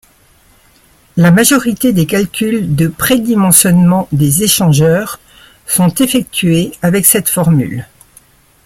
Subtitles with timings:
[1.15, 5.19] La majorité des calculs de pré-dimensionnement des échangeurs
[5.67, 7.85] sont effectués avec cette formule.